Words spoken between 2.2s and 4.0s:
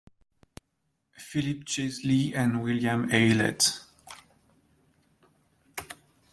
and William Aylett.